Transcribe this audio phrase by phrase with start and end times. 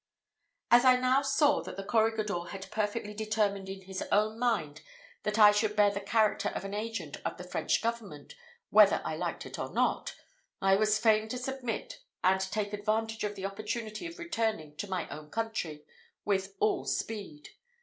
[0.71, 4.81] As I now saw that the corregidor had perfectly determined in his own mind
[5.21, 8.33] that I should bear the character of an agent of the French government,
[8.71, 10.15] whether I liked it or not,
[10.59, 15.07] I was fain to submit, and take advantage of the opportunity of returning to my
[15.09, 15.85] own country
[16.25, 17.49] with all speed.